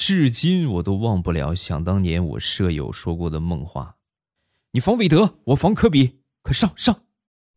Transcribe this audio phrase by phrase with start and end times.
[0.00, 3.96] 至今我都忘不了想当年我舍友说过的梦话
[4.70, 6.96] ：“你防韦德，我防科比，快上上！”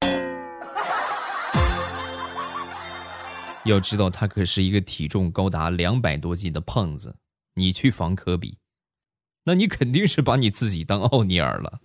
[3.63, 7.15] 要知道他可是一个体重高达两百多斤的胖子，
[7.53, 8.57] 你去防科比，
[9.43, 11.79] 那你肯定是把你自己当奥尼尔了。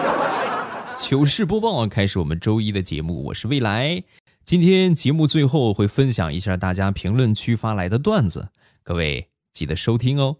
[0.96, 4.02] 糗事播报开始，我们周一的节目，我是未来。
[4.46, 8.48] 今天节目最后会分享一下大家评论区发来的段子，
[8.82, 10.36] 各位记得收听哦。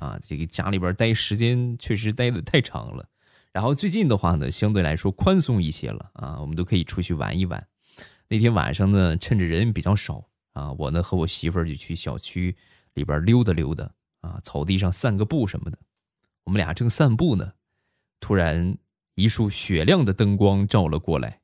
[0.00, 3.08] 啊，这个家里边待时间确实待的太长了。
[3.52, 7.64] 然后最近的话呢，相对来说宽松一些了啊，我们都可以出去玩一玩。
[8.26, 12.56] 那天晚上呢，趁着人比较少啊，我呢和我媳妇儿就去小区
[12.94, 13.88] 里边溜达溜达
[14.22, 15.78] 啊，草地上散个步什么的。
[16.42, 17.52] 我们俩正散步呢，
[18.18, 18.76] 突然
[19.14, 21.38] 一束雪亮的灯光照了过来。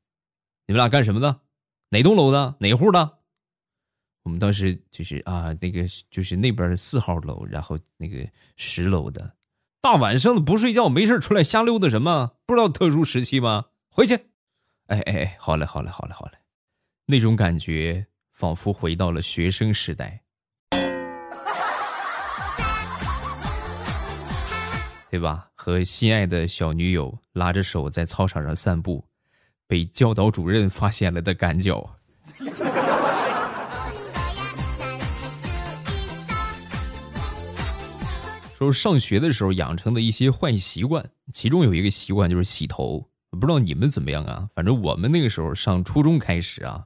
[0.67, 1.43] 你们俩干什么的？
[1.91, 2.57] 哪栋楼的？
[2.59, 3.18] 哪户的？
[4.29, 9.33] 我们当时就是啊，那个就是那边的四号楼，然后那个十楼的。
[9.81, 12.33] 大晚上的不睡觉，没事出来瞎溜达什么？
[12.45, 13.65] 不知道特殊时期吗？
[13.89, 14.15] 回去。
[14.89, 16.33] 哎哎哎，好嘞好嘞好嘞好嘞，
[17.07, 20.21] 那种感觉仿佛回到了学生时代，
[25.11, 25.49] 对吧？
[25.55, 29.03] 和心爱的小女友拉着手在操场上散步，
[29.67, 31.89] 被教导主任发现了的赶脚。
[38.59, 43.09] 说上学的时候养成的一些坏习惯，其中有一个习惯就是洗头。
[43.31, 44.49] 不知道你们怎么样啊？
[44.53, 46.85] 反正我们那个时候上初中开始啊，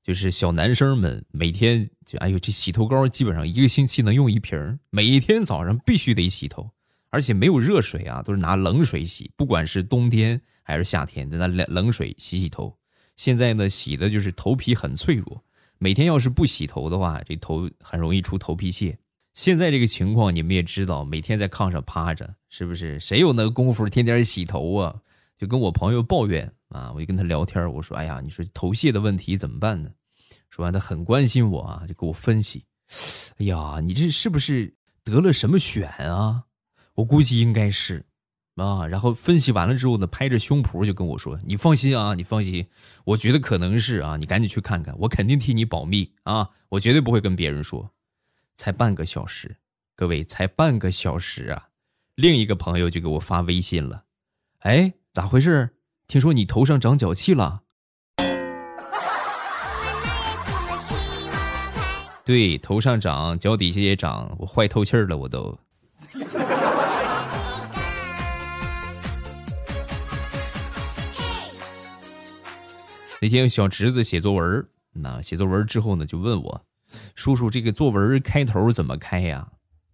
[0.00, 6.70] 就是小男生们每天就哎呦，这洗头膏基本上一个星期能用一瓶，每一天早上必须得洗头，
[7.10, 12.72] 而且没有热水啊，都是拿冷水洗，不管是冬天还是夏天，在那冷冷水洗洗头。
[13.16, 15.42] 现在呢，洗的就是头皮很脆弱，
[15.78, 18.96] 每天要是不洗头的话，这头很容易出头皮屑。
[19.38, 22.98] 现在这个情况你们也知道，每天在炕上趴着，是不是？
[22.98, 24.92] 谁有那个功夫天天洗头啊？
[25.36, 29.90] 就跟我朋友抱怨啊，我就跟他聊天，我说：“哎呀，你说头屑的问题怎么办呢？”
[30.50, 32.64] 说完，他很关心我啊，就给我分析
[33.38, 36.42] ：“哎呀，你这是不是得了什么癣啊？
[36.94, 38.04] 我估计应该是
[38.56, 42.66] 啊。”然后分析完了之后呢，拍着胸脯就跟我说：“你放心啊，你放心，
[43.04, 47.88] 我觉得可能是啊，你赶紧去看看，我肯定替你保密啊，我绝对不会跟别人说。”
[48.58, 49.56] 才半个小时，
[49.94, 51.68] 各位才半个小时啊！
[52.16, 54.02] 另一个朋友就给我发微信了，
[54.58, 55.70] 哎，咋回事？
[56.08, 57.62] 听说你头上长脚气了？
[62.24, 65.56] 对，头上长，脚底下也长，我坏透气儿了，我都。
[73.20, 76.67] 那天小侄子写作文，那写作文之后呢，就问我。
[77.18, 79.48] 叔叔，这个作文开头怎么开呀？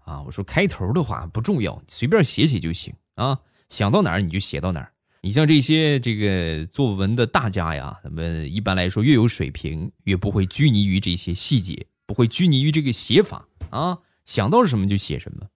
[0.05, 3.41] 啊，我说开头的话不重要，随便写写就行啊。
[3.71, 4.93] 想到哪儿你就写到哪儿。
[5.23, 13.99] 你像这些这个作文的大家呀，咱们一般来说越有水平，越不会拘泥于这些细节，不会拘泥于这个写法啊。
[14.27, 15.47] 想到什么就写什么。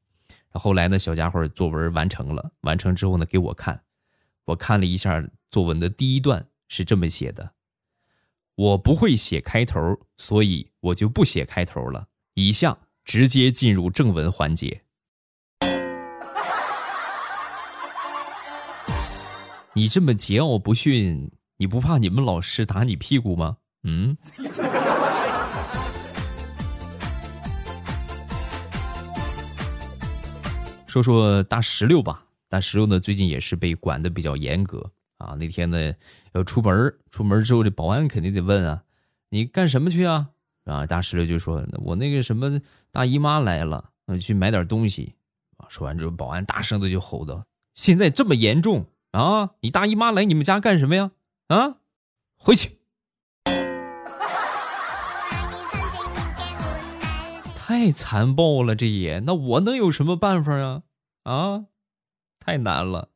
[0.53, 3.79] 后来呢，小家伙作文完成了，完成之后呢，给我看，
[4.47, 7.53] 我看了一下作文的第一段是这么写的。
[8.59, 12.05] 我不会写开头，所以我就不写开头了。
[12.35, 14.83] 以下直接进入正文环节。
[19.75, 23.57] 你这么桀骜不驯，你不怕你们老师打你屁股吗？
[23.85, 24.17] 嗯。
[30.89, 34.85] 说说大石榴吧，大石榴呢，最近也是被管的比较严格。
[35.19, 35.95] 啊，那天呢
[36.33, 38.83] 要出门出门之后这保安肯定得问啊，
[39.29, 40.31] 你干什么去啊？
[40.65, 43.91] 啊，大石榴就说：“我那个什么大姨妈来了，
[44.21, 45.15] 去买点东西。”
[45.57, 47.43] 啊，说完之后，保安大声的就吼道
[47.75, 49.51] ：“现在这么严重啊？
[49.61, 51.11] 你大姨妈来你们家干什么呀？
[51.49, 51.77] 啊，
[52.37, 52.79] 回去！”
[57.57, 60.83] 太残暴了，这也那我能有什么办法啊？
[61.25, 61.65] 啊，
[62.39, 63.09] 太难了。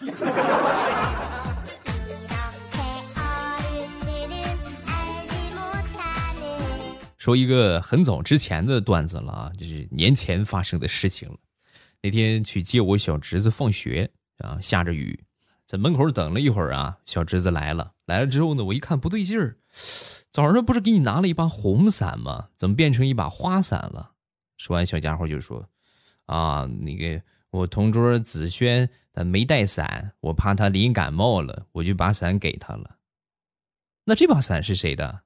[7.26, 11.36] 说一个很早之前的段子了啊，就是年前发生的事情了。
[12.00, 14.08] 那天去接我小侄子放学
[14.38, 15.18] 啊，下着雨，
[15.66, 17.92] 在门口等了一会儿啊，小侄子来了。
[18.04, 19.56] 来了之后呢，我一看不对劲儿，
[20.30, 22.46] 早上不是给你拿了一把红伞吗？
[22.56, 24.12] 怎么变成一把花伞了？
[24.58, 25.68] 说完，小家伙就说
[26.26, 27.20] ：“啊，那个
[27.50, 32.98] 我同桌子轩他没带伞，我怕他淋感冒了，我就把伞给他了。
[34.04, 35.22] 那这把伞是谁的？”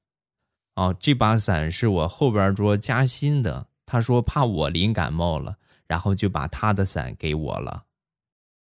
[0.81, 5.57] 哦，这把伞是我后边桌嘉欣的，他说怕我淋感冒了，
[5.87, 7.83] 然后就把他的伞给我了。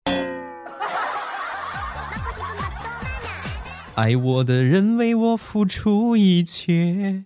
[3.96, 7.24] 爱我的人为我付出一切，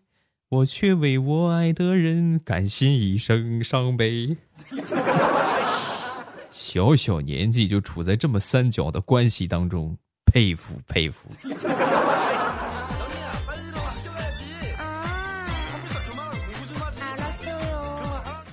[0.48, 4.36] 我却为我爱的人甘心一生伤悲。
[6.50, 11.28] 小小年纪就处在这么三角的关系当中，佩服佩服。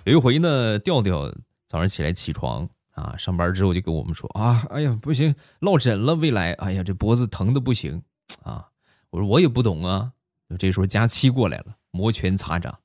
[0.05, 1.31] 有一回呢，调调
[1.67, 8.01] 早上起来起床啊，上班之后就跟我们说啊，哎呀不行，落枕了，未来，哎呀这脖子疼的不行
[8.43, 8.67] 啊。
[9.11, 10.11] 我说我也不懂啊。
[10.57, 12.79] 这时候佳期过来了，摩拳擦掌，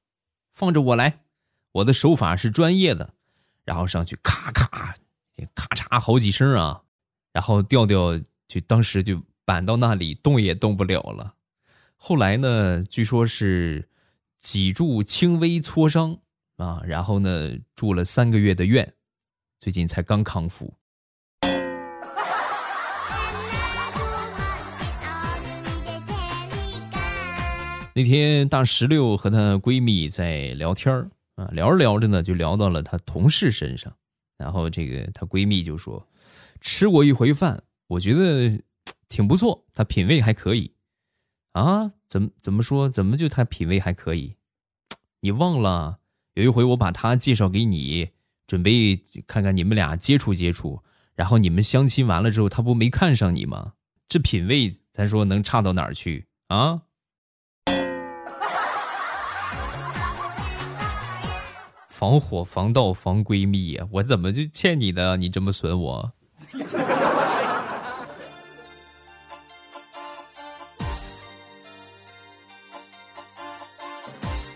[0.52, 1.20] 放着我来，
[1.72, 3.14] 我的手法是专业的，
[3.64, 4.94] 然后上去咔咔。
[5.54, 6.82] 咔嚓好几声啊，
[7.32, 8.18] 然后调调
[8.48, 11.34] 就当时就板到那里，动也动不了了。
[11.96, 13.88] 后来呢，据说是
[14.40, 16.18] 脊柱轻微挫伤
[16.56, 18.94] 啊，然后呢住了三个月的院，
[19.60, 20.72] 最近才刚康复。
[27.94, 30.94] 那天大石榴和她闺蜜在聊天
[31.36, 33.94] 啊，聊着聊着呢，就聊到了她同事身上。
[34.36, 36.06] 然后这个她闺蜜就说
[36.60, 38.62] ：“吃过一回饭，我觉得
[39.08, 40.72] 挺不错，她品味还可以。”
[41.52, 41.90] 啊？
[42.06, 42.88] 怎么怎么说？
[42.88, 44.36] 怎么就她品味还可以？
[45.20, 45.98] 你忘了
[46.36, 48.10] 有一回我把他介绍给你，
[48.46, 50.82] 准备看看你们俩接触接触，
[51.14, 53.72] 然后你们相亲完了之后，他不没看上你吗？
[54.06, 56.82] 这品味，咱说能差到哪儿去啊？
[61.88, 63.88] 防火防盗防闺蜜呀！
[63.90, 65.16] 我怎么就欠你的？
[65.16, 66.12] 你这么损我。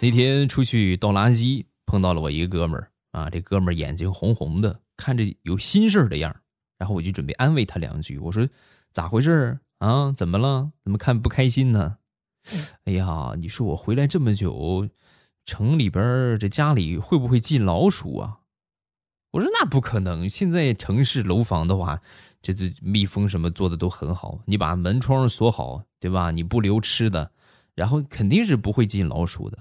[0.03, 6.41] 那天出去倒垃圾，碰到了我一个哥们儿啊，这哥们儿眼睛红红的，看着有心事儿的样儿。
[6.79, 8.49] 然后我就准备安慰他两句，我说
[8.95, 10.13] ：“咋回事儿啊？
[10.13, 10.71] 怎么了？
[10.85, 11.97] 怎么看不开心呢？”
[12.87, 14.89] 哎呀，你说我回来这么久。
[15.45, 18.39] 城里边这家里会不会进老鼠啊？
[19.33, 20.31] 我说那不可能。
[20.31, 22.01] 现在城市楼房的话，
[22.41, 26.31] 这这密封什么做的都很好，你把门窗锁好，对吧？
[26.31, 27.33] 你不留吃的，
[27.75, 29.59] 然后肯定是不会进老鼠的。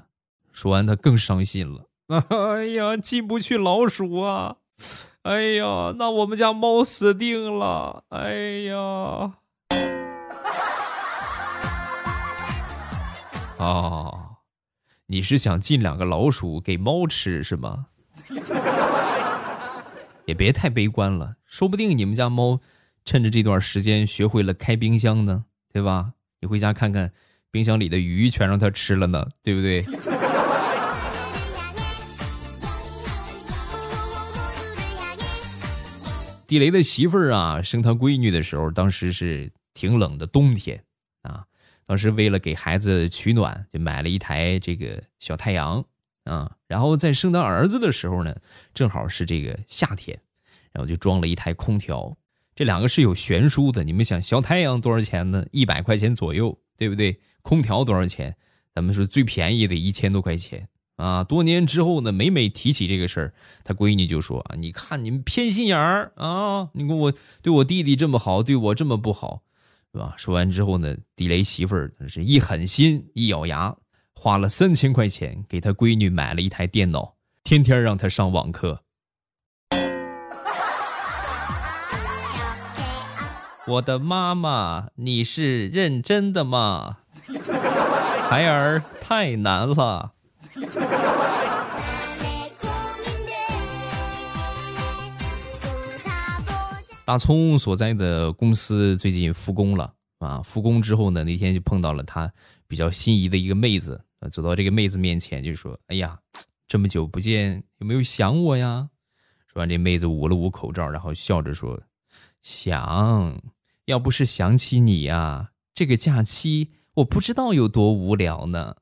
[0.54, 1.89] 说完，他更伤心了。
[2.10, 4.58] 哎呀，进不去老鼠啊！
[5.22, 8.04] 哎呀，那我们家猫死定了！
[8.10, 8.34] 哎
[8.66, 9.34] 呀，
[13.58, 14.26] 哦。
[15.12, 17.88] 你是想进两个老鼠给猫吃是吗？
[20.26, 22.60] 也别太悲观了，说不定你们家猫
[23.06, 26.14] 趁着这段时间学会了开冰箱呢，对吧？
[26.42, 27.12] 你回家看看，
[27.50, 29.82] 冰箱里的鱼全让它吃了呢，对不对？
[36.50, 40.84] 地雷的媳妇儿啊，生他闺女的时候，当时是挺冷的冬天
[41.22, 41.46] 啊。
[41.86, 45.86] 当时为了给孩子取暖，就买了一台这个小太阳
[46.24, 46.52] 啊。
[46.66, 48.36] 然后在生他儿子的时候呢，
[48.74, 50.20] 正好是这个夏天，
[50.72, 52.18] 然后就装了一台空调。
[52.56, 53.84] 这两个是有悬殊的。
[53.84, 55.46] 你们想，小太阳多少钱呢？
[55.52, 57.20] 一百块钱左右，对不对？
[57.44, 58.36] 空调多少钱？
[58.74, 60.68] 咱们说最便宜的一千多块钱
[61.00, 61.24] 啊。
[61.24, 66.70] 多年之后呢，每每提起这个事儿，他闺女就说啊：“你看你们偏心眼儿啊！
[66.74, 69.42] 你看我对我弟弟这么好，对我这么不好。”
[69.92, 70.14] 是吧？
[70.18, 73.76] 说完之后呢，地雷媳妇儿是一狠心，一咬牙，
[74.14, 78.84] 花了三千块钱给他闺女买了一台电脑，天天让她上网课。
[83.66, 86.98] 我的妈妈，你是认真的吗？
[88.30, 90.14] 孩儿太难了。
[97.10, 100.44] 大葱所在的公司最近复工了啊！
[100.44, 102.32] 复工之后呢，那天就碰到了他
[102.68, 104.00] 比较心仪的一个妹子，
[104.32, 106.20] 走到这个妹子面前就说：“哎呀，
[106.68, 108.88] 这么久不见，有没有想我呀？”
[109.52, 111.82] 说完，这妹子捂了捂口罩，然后笑着说
[112.44, 113.42] ：“想，
[113.86, 118.76] 要不是想起你呀，这个假期我不知道有多无聊呢。”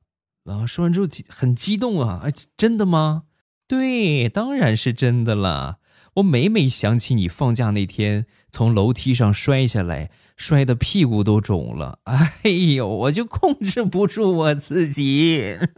[0.44, 2.20] 啊，说完之后很激动啊！
[2.26, 3.24] 哎，真的吗？
[3.70, 5.80] 对，当然是真的了。
[6.18, 15.56] 我每每想起你放假那天从楼梯上摔下来，摔的屁股都肿了， 哎呦，我就控制不住我自己。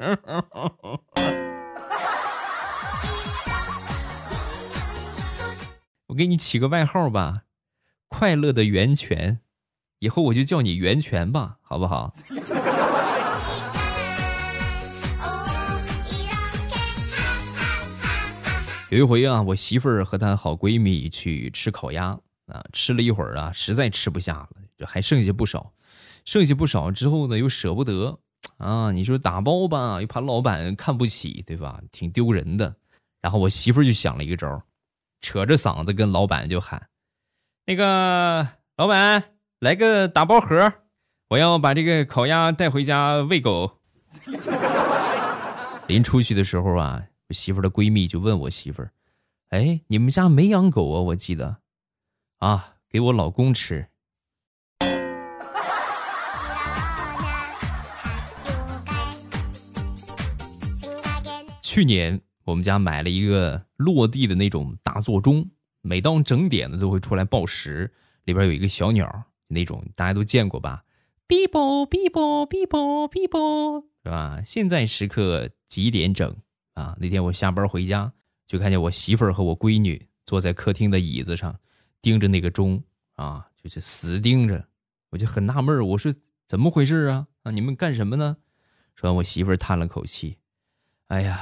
[6.08, 7.42] 我给你起个外号吧，
[8.08, 9.40] 快乐的源泉，
[10.00, 12.16] 以后我就叫你源泉吧，好不好？
[18.90, 22.08] 有一回啊，我媳妇儿和她好闺蜜去吃烤鸭
[22.48, 25.72] 啊，吃了一会儿啊，实在吃不下了，就还剩下不少，
[26.26, 28.18] 剩下不少之后呢，又舍不得
[28.58, 31.80] 啊，你说打包吧，又怕老板看不起，对吧？
[31.92, 32.76] 挺丢人的。
[33.22, 34.60] 然后我媳妇儿就想了一个招，
[35.22, 36.82] 扯着嗓子跟老板就喊
[37.68, 39.24] ：“那个老板，
[39.60, 40.74] 来个打包盒，
[41.30, 43.72] 我要把这个烤鸭带回家喂狗。
[45.86, 47.04] ”临出去的时候啊。
[47.34, 48.92] 媳妇的闺蜜就问我媳妇儿
[49.50, 51.02] ：“哎，你们家没养狗啊？
[51.02, 51.58] 我记得，
[52.38, 53.88] 啊，给我老公吃。”
[61.62, 65.48] 去年我们家买了一个落地的那种大座钟，
[65.82, 67.94] 每到整点呢都会出来报时，
[68.24, 69.08] 里边有一个小鸟，
[69.48, 70.84] 那种大家都见过吧？
[71.28, 74.42] 哔啵哔啵哔啵哔啵，是吧？
[74.44, 76.36] 现在时刻几点整？
[76.74, 76.96] 啊！
[77.00, 78.12] 那天我下班回家，
[78.48, 81.58] 就看见我媳妇儿和我闺女坐在客厅的椅子上，
[82.02, 82.82] 盯着那个钟
[83.16, 84.66] 啊，就是死盯着。
[85.10, 86.14] 我就很纳闷儿，我说
[86.48, 87.28] 怎么回事啊？
[87.44, 88.38] 啊，你们干什么呢？
[88.96, 90.38] 说完，我媳妇儿叹了口气
[91.08, 91.40] ：“哎呀，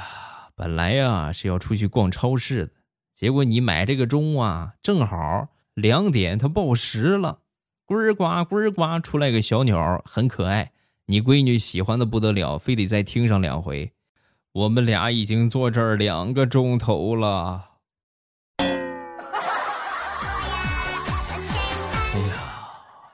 [0.54, 2.72] 本来呀是要出去逛超市的，
[3.14, 7.40] 结果你买这个钟啊，正好两点它报时了，
[7.84, 10.72] 呱呱呱呱出来个小鸟，很可爱。
[11.06, 13.92] 你闺女喜欢的不得了，非得再听上两回。”
[14.58, 17.64] 我们俩已经坐这儿两个钟头了。
[18.56, 18.66] 哎
[22.18, 22.66] 呀，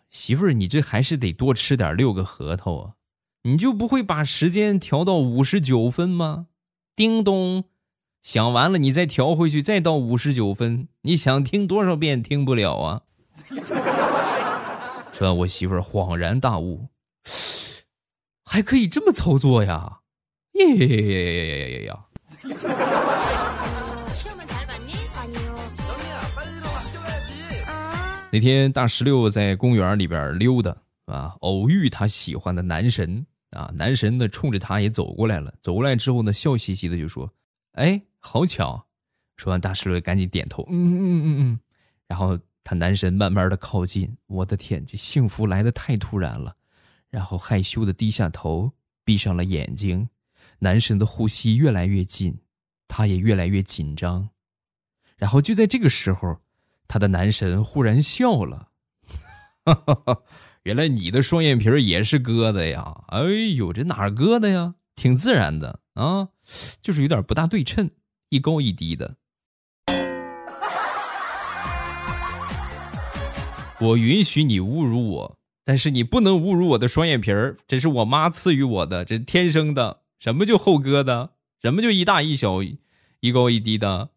[0.08, 2.92] 媳妇儿，你这还是得多吃点六个核桃啊！
[3.42, 6.46] 你就不会把时间调到五十九分吗？
[6.96, 7.64] 叮咚，
[8.22, 13.02] 想完了你再调回去，再到五十九分，你想听多少遍听不了啊！
[15.12, 16.88] 这，我媳妇儿恍然大悟，
[18.46, 19.98] 还可以这么操作呀！
[20.54, 21.92] 耶耶耶耶耶耶耶！
[28.30, 37.28] 那天大石榴在公园里边溜达啊，偶遇他喜欢的男神啊，男神呢冲着他也走过来了，走过来之后呢，笑嘻嘻的就说
[37.75, 38.84] ：“哎，好巧！”
[39.37, 41.61] 说完，大石榴赶紧点头，嗯嗯嗯嗯嗯。
[42.06, 46.54] 然后他男神慢慢的靠近，我的天，这幸福来的太突然了，
[47.11, 48.70] 然后害羞的低下头，
[49.04, 50.08] 闭上了眼睛。
[50.58, 52.38] 男神的呼吸越来越近，
[52.88, 54.28] 他也越来越紧张，
[55.16, 56.38] 然后就在这个时候，
[56.88, 58.68] 他的男神忽然笑了，
[59.64, 60.23] 哈哈哈！
[60.62, 63.04] 原来你的双眼皮也是割的呀？
[63.08, 63.20] 哎
[63.54, 64.75] 呦，这哪儿割的呀？
[64.96, 66.28] 挺自然的啊，
[66.80, 67.90] 就是有点不大对称，
[68.28, 69.16] 一高一低的。
[73.80, 80.03] 我允许你侮辱我，但是你不能侮辱我的双眼皮儿，这是我妈赐予我的，这是天生的。
[80.24, 81.32] 什么就后割的？
[81.60, 82.62] 什么就一大一小，
[83.20, 84.08] 一高一低的？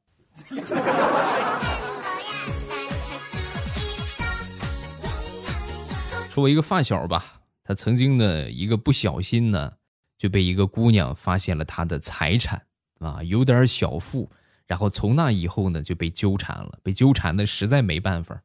[6.29, 9.73] 说我一个发小吧，他曾经呢一个不小心呢，
[10.17, 12.65] 就被一个姑娘发现了他的财产
[12.99, 14.31] 啊，有点小富，
[14.65, 18.41] 然后从那以后呢就被纠缠了，被纠缠的实在没办法，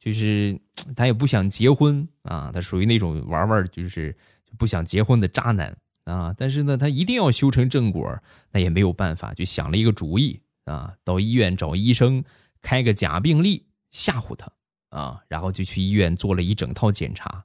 [0.00, 0.60] 就是
[0.96, 4.12] 他也不想结婚啊，他属于那种玩玩就是
[4.58, 5.72] 不想结婚的渣男。
[6.06, 6.34] 啊！
[6.38, 8.18] 但是呢，他一定要修成正果，
[8.52, 12.24] 那也没有办法，就想了一个主意啊，到医院找医生
[12.62, 14.50] 开个假病历吓唬他
[14.90, 17.44] 啊，然后就去医院做了一整套检查，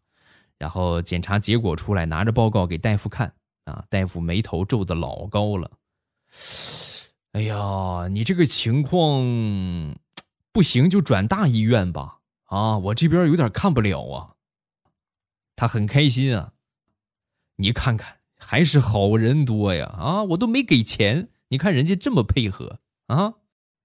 [0.57, 3.33] 然后检查结果出来，拿着报告给大夫看
[3.65, 5.71] 啊，大夫眉头皱得老高了。
[7.33, 9.95] 哎呀，你这个情况
[10.51, 12.19] 不行，就转大医院吧。
[12.45, 14.35] 啊，我这边有点看不了啊。
[15.55, 16.53] 他很开心啊，
[17.55, 18.20] 你看看。
[18.43, 19.85] 还是好人多呀！
[19.97, 23.35] 啊，我都没给钱，你看人家这么配合啊，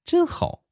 [0.05, 0.65] 真好。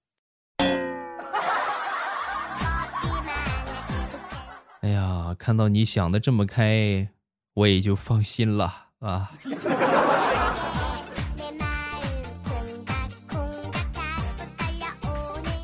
[4.80, 7.08] 哎呀，看到你想的这么开，
[7.54, 9.30] 我也就放心了啊。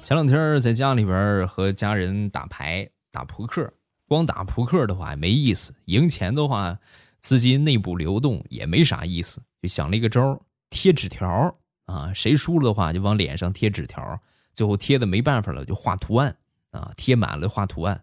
[0.05, 3.69] 前两天在家里边和家人打牌、打扑克，
[4.07, 6.79] 光打扑克的话没意思，赢钱的话。
[7.21, 14.21] 资金内部流动也没啥意思，就想了一个招贴纸条啊，谁输了的话就往脸上贴纸条，
[14.55, 16.37] 最后贴的没办法了就画图案
[16.71, 18.03] 啊，贴满了画图案，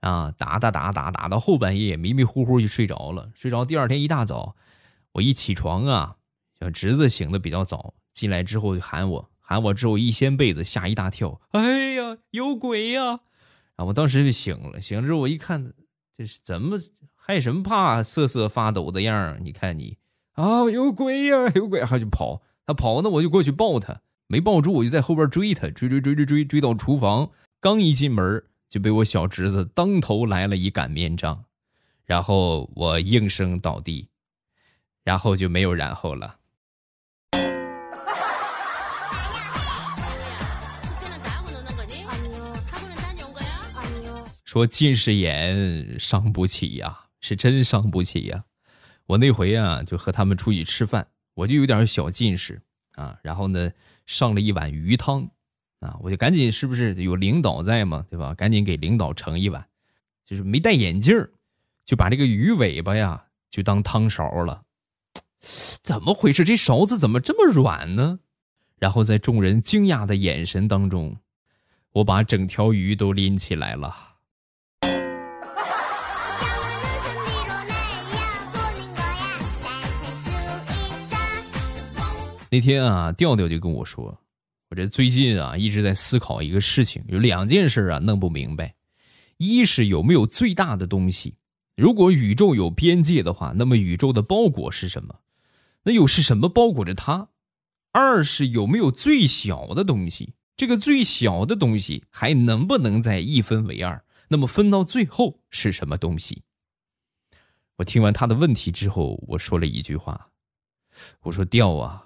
[0.00, 4.54] 啊，打打打打打到后半夜迷迷糊糊就睡着了，睡着第二天一大早，
[5.12, 6.16] 我一起床啊，
[6.58, 13.20] 小侄子醒的比较早，进来之后就喊我，喊我之后一掀被子吓一大跳，哎呀有鬼呀！
[13.76, 15.74] 啊，我当时就醒了，醒了之后我一看，
[16.16, 16.78] 这是怎么？
[17.26, 18.02] 害什么怕？
[18.02, 19.96] 瑟瑟发抖的样儿，你看你
[20.34, 21.80] 啊，有鬼呀，有鬼！
[21.80, 24.02] 他就跑，他跑呢，我就过去抱他。
[24.26, 31.46] 没抱住，我就在后边追他，追追追追追追到厨房，刚一进门就被我小侄子当头来了一擀面杖，
[32.04, 34.06] 然后我应声倒地，
[35.02, 36.36] 然后就没有然后了。
[44.44, 48.44] 说近视眼伤不起呀，是真伤不起呀。
[49.06, 52.60] 我那回啊，就和他们出去吃饭，我就有点小近视
[52.96, 53.18] 啊。
[53.22, 53.72] 然后呢，
[54.04, 55.26] 上了一碗鱼汤
[55.80, 58.34] 啊，我就赶紧是不是有领导在嘛，对吧？
[58.34, 59.66] 赶紧给领导盛一碗。
[60.26, 61.14] 就是没戴眼镜
[61.86, 64.62] 就把这个鱼尾巴呀就当汤勺了。
[65.82, 66.44] 怎么回事？
[66.44, 68.18] 这勺子怎么这么软呢？
[68.78, 71.16] 然后在众人惊讶的眼神当中，
[71.92, 74.13] 我把整条鱼都拎起来了。
[82.54, 84.16] 那天啊，调调就跟我说
[84.70, 88.72] ：“我这最近啊一直在思考一个事情，有两件事啊弄不明白。
[89.38, 91.34] 一是有没有最大的东西？
[91.74, 95.18] 如果宇宙有边界的话，那么宇宙的包裹是什么？
[95.82, 97.28] 那又是什么包裹着它？
[97.90, 100.32] 二是有没有最小的东西？
[100.56, 104.00] 这个最小的东西还能不能再一分为二？
[104.28, 106.44] 那么分到最后是什么东西？”
[107.78, 110.28] 我听完他的问题之后，我说了一句话
[111.22, 112.02] ：“我说调啊。”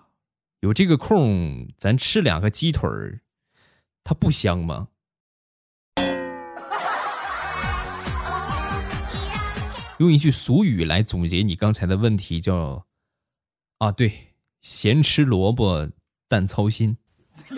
[0.60, 3.20] 有这个空，咱吃两个鸡腿儿，
[4.02, 4.88] 它不香吗？
[9.98, 12.84] 用一句俗语来总结你刚才的问题，叫
[13.78, 14.12] “啊，对，
[14.62, 15.88] 咸吃萝卜
[16.26, 16.96] 淡操心”。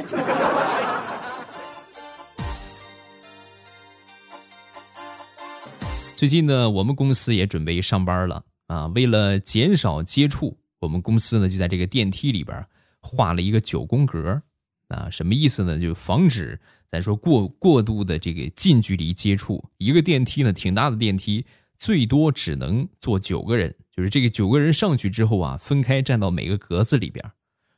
[6.14, 8.86] 最近呢，我们公司也准备上班了啊。
[8.88, 12.62] 为了减少接触，我们公司呢就在这个电梯里边。
[13.00, 14.42] 画了一个九宫格，
[14.88, 15.78] 啊，什么意思呢？
[15.78, 19.64] 就防止咱说过过度的这个近距离接触。
[19.78, 21.44] 一个电梯呢，挺大的电梯，
[21.78, 23.74] 最多只能坐九个人。
[23.92, 27.24] 就是这个九个人上去之后啊，分开站到每个格子里边。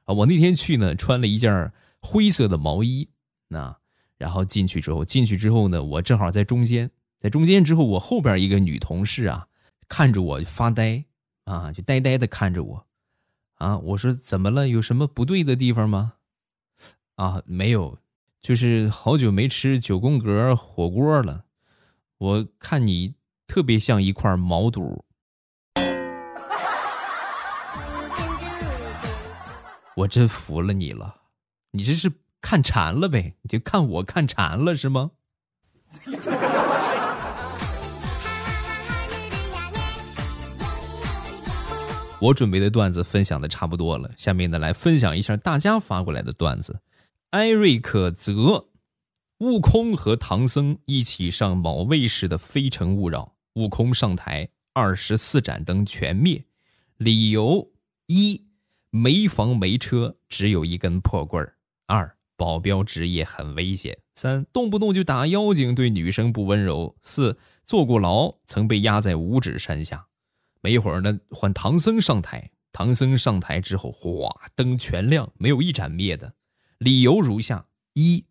[0.04, 3.08] 啊，我那天去呢，穿了一件灰色的毛衣，
[3.48, 3.76] 那
[4.18, 9.46] 然后进去之后，进去之后呢，我正好在中间，在中间之后，我后边一个女同事啊，
[9.88, 11.04] 看着我发呆，
[11.44, 12.86] 啊，就呆呆的看着我。
[13.62, 14.66] 啊，我说怎么了？
[14.66, 16.14] 有什么不对的地方吗？
[17.14, 17.96] 啊，没有，
[18.40, 21.44] 就是好久没吃九宫格火锅了。
[22.18, 23.14] 我看你
[23.46, 25.04] 特别像一块毛肚。
[29.94, 31.14] 我真服了你了，
[31.70, 33.32] 你这是看馋了呗？
[33.42, 35.12] 你就看我看馋了是吗？
[42.22, 46.80] 我准备的段子分享的差不多了，下面呢来分享一下大家发过来的段子。
[47.30, 48.68] 艾瑞克泽，
[49.38, 56.44] 悟空和唐僧一起上某卫视的《非诚勿扰》，悟空上台，二十四盏灯全灭，
[56.96, 57.72] 理由
[58.06, 58.40] 一：
[58.90, 61.54] 没房没车，只有一根破棍儿；
[61.86, 70.06] 二：保镖职业很危险；三：动不动就打妖精，对女生不温柔；四：坐过牢，曾被压在五指山下。
[70.62, 72.50] 没一会儿呢，换唐僧上台。
[72.72, 76.32] 唐僧上台之后，哗，灯全亮，没有一盏灭的。
[76.78, 78.24] 理由如下：一，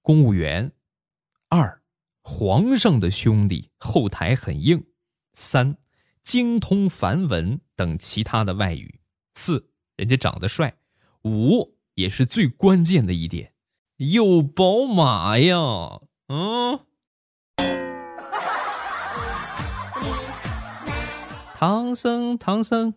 [0.00, 0.70] 公务员；
[1.50, 1.82] 二，
[2.22, 4.78] 皇上的兄弟，后台很硬；
[5.34, 5.76] 三，
[6.22, 9.00] 精通梵文等其他的外语；
[9.34, 10.70] 四，人家长得帅；
[11.24, 13.52] 五，也是最关键的一点，
[13.96, 16.00] 有宝马呀！
[16.28, 16.80] 嗯。
[21.66, 22.92] 唐僧，唐僧，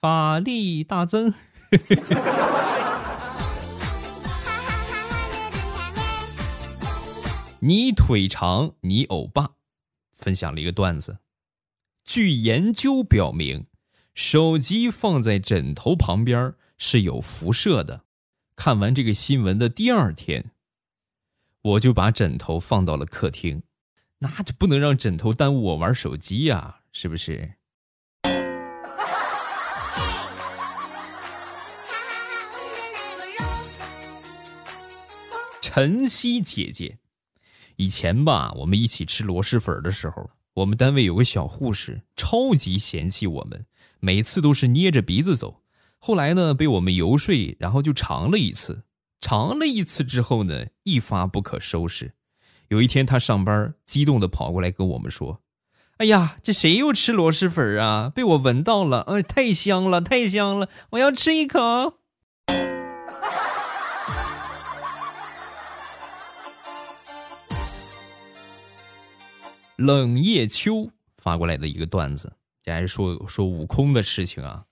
[0.00, 1.34] 法力大增。
[7.60, 9.56] 你腿长，你欧巴，
[10.14, 11.18] 分享了一个段子。
[12.06, 13.66] 据研究表明，
[14.14, 18.04] 手机放在枕头旁边是有辐射的。
[18.56, 20.52] 看完这个新闻的第二天，
[21.60, 23.62] 我就把枕头放到了客厅，
[24.20, 27.56] 那就不能让枕头耽误我玩手机呀，是不是？
[35.76, 36.96] 晨曦姐姐，
[37.76, 43.66] 以前吧，我们一起吃螺蛳粉的时候，我们单位有个小护士，超级嫌弃我们，
[44.00, 45.60] 每次都是捏着鼻子走。
[45.98, 48.84] 后来呢，被我们游说，然后就尝了一次。
[49.20, 52.14] 尝了一次之后呢，一发不可收拾。
[52.68, 55.42] 有一天，他上班，激动的跑过来跟我们说
[55.98, 58.08] ：“哎呀，这谁又吃螺蛳粉啊？
[58.08, 61.98] 被我闻到了，哎，太香了，太香了，我要吃一口。”
[69.76, 74.64] 冷夜秋发过来的一个段子，这还是说说悟空的事情啊。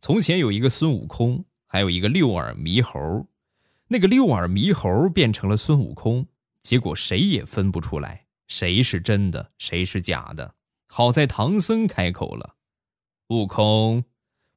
[0.00, 3.26] 从前有一个孙悟空，还有一个六耳猕猴。
[3.88, 6.26] 那个六耳猕猴变成了孙悟空，
[6.62, 10.54] 结果谁也分不出来谁是真的，谁是假的。
[10.86, 12.54] 好在唐僧开口了
[13.28, 14.04] ：“悟空，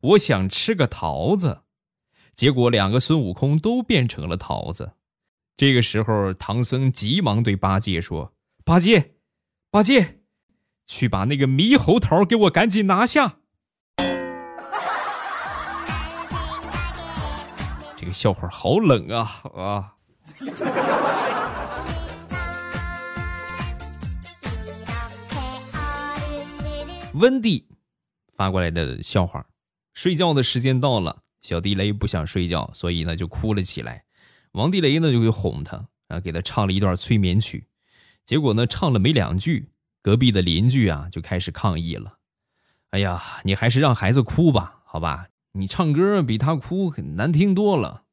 [0.02, 1.62] 我想吃个桃子。”
[2.36, 4.94] 结果两个孙悟空都变成了桃子。
[5.58, 8.34] 这个时候，唐僧急忙对八戒说
[8.64, 9.16] ：“八戒，
[9.72, 10.22] 八戒，
[10.88, 13.38] 去把那个猕猴桃给我赶紧拿下。”
[17.96, 19.94] 这个笑话好冷啊啊！
[27.14, 27.68] 温蒂
[28.36, 29.46] 发过来的笑话：
[29.94, 34.06] 睡觉的时间到了，小地雷不想睡觉，所以呢就哭了起来。
[34.54, 37.69] 王地雷呢就去哄他，啊，给他唱了一段催眠曲。
[38.30, 39.72] 结果呢唱了没两句，
[40.04, 42.20] 隔壁的邻居啊就开始抗议了
[42.92, 48.04] ：“哎呀，你还是让孩子哭吧，好吧。”你唱歌比他哭难听多了。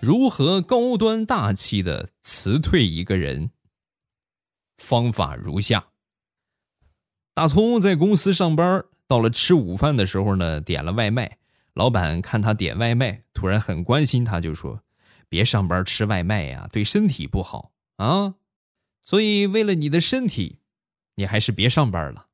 [0.00, 3.52] 如何高端大气的辞退一个人？
[4.78, 5.86] 方法如下：
[7.32, 11.38] 大葱在公司上班，到了吃午饭的时候呢，点了外卖。
[11.76, 14.80] 老板看他点外卖，突然很关心他，就说
[15.28, 18.36] ：“别上班吃外卖呀，对身体不好啊。”
[19.04, 20.60] 所以，为了你的身体，
[21.16, 22.28] 你还是别上班了。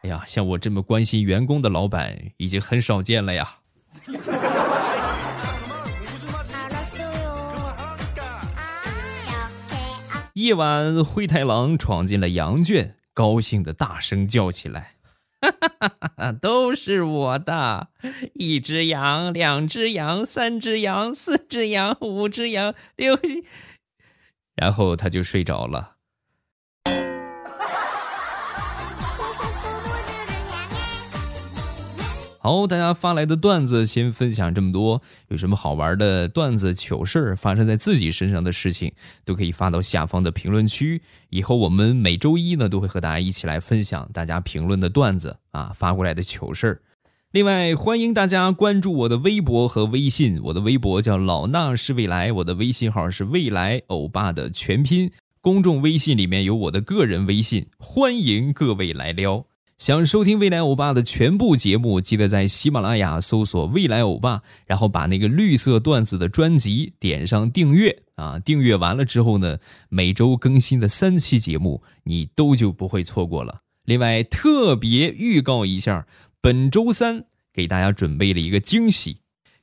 [0.00, 3.58] 哎呀，像我这么关心员工的老板已经很少见了呀。
[10.34, 14.96] 夜晚，灰太狼闯进了羊圈，高兴的大声叫起来。
[15.40, 17.88] 哈哈哈哈都是我的！
[18.34, 23.18] 一只羊，两只羊，三只羊，四只羊，五只羊，六……
[24.54, 25.91] 然后他就睡着了。
[32.44, 35.00] 好，大家发来的段子先分享这么多。
[35.28, 38.92] 有什么好玩的段子、糗事儿发生在自己身上的事情，
[39.24, 41.00] 都可以发到下方的评论区。
[41.30, 46.82] 以后我们每周一呢，都会和大家一起来分享大家评论的段子啊，发过来的糗事儿。
[47.30, 50.40] 另外，欢迎大家关注我的微博和微信。
[50.42, 55.08] 我的微博叫老衲是未来，我的微信号是未来欧巴的全拼。
[55.40, 59.46] 公众微信里面有我的个人微信，欢迎各位来撩。
[59.82, 68.38] 想收听未来欧巴的全部节目，记得在喜马拉雅搜索“未来欧巴”，然后把那个绿色段子的专辑点上订阅啊！
[68.38, 73.62] 订阅完了之后呢，每周更新的三期节目你都就不会错过了。
[73.84, 76.06] 另外，特别预告一下，
[76.40, 79.18] 本周三给大家准备了一个惊喜，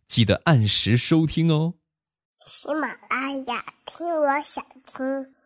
[0.05, 1.75] 记得按时收听哦。
[2.45, 5.38] 喜马拉雅听，我想听。